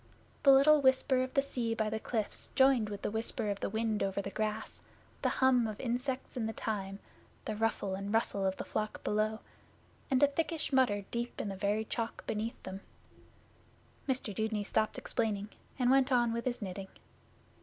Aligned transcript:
The 0.41 0.51
little 0.51 0.81
whisper 0.81 1.21
of 1.21 1.35
the 1.35 1.43
sea 1.43 1.75
by 1.75 1.91
the 1.91 1.99
cliffs 1.99 2.49
joined 2.55 2.89
with 2.89 3.03
the 3.03 3.11
whisper 3.11 3.51
of 3.51 3.59
the 3.59 3.69
wind 3.69 4.01
over 4.01 4.19
the 4.19 4.31
grass, 4.31 4.81
the 5.21 5.29
hum 5.29 5.67
of 5.67 5.79
insects 5.79 6.35
in 6.35 6.47
the 6.47 6.53
thyme, 6.53 6.97
the 7.45 7.55
ruffle 7.55 7.93
and 7.93 8.11
rustle 8.11 8.43
of 8.43 8.57
the 8.57 8.65
flock 8.65 9.03
below, 9.03 9.41
and 10.09 10.23
a 10.23 10.27
thickish 10.27 10.73
mutter 10.73 11.05
deep 11.11 11.39
in 11.39 11.49
the 11.49 11.55
very 11.55 11.85
chalk 11.85 12.25
beneath 12.25 12.63
them. 12.63 12.81
Mr 14.09 14.33
Dudeney 14.33 14.63
stopped 14.63 14.97
explaining, 14.97 15.49
and 15.77 15.91
went 15.91 16.11
on 16.11 16.33
with 16.33 16.45
his 16.45 16.63
knitting. 16.63 16.87